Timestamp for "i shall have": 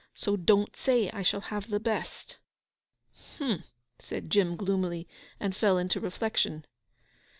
1.11-1.69